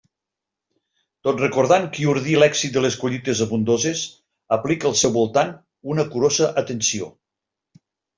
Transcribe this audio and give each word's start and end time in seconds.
Tot 1.25 1.41
recordant 1.41 1.83
qui 1.97 2.07
ordí 2.13 2.33
l'èxit 2.43 2.73
de 2.77 2.81
les 2.85 2.97
collites 3.03 3.41
abundoses, 3.47 4.01
aplica 4.57 4.89
al 4.93 4.97
seu 5.03 5.13
voltant 5.19 5.53
una 5.97 6.07
curosa 6.17 6.49
atenció. 6.63 7.11